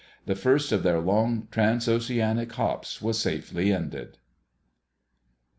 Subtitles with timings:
[0.25, 4.17] The first of their long, transoceanic hops was safely ended.